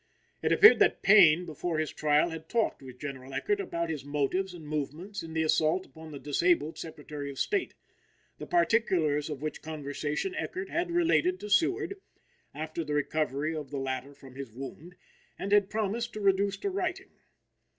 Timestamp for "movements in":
4.67-5.33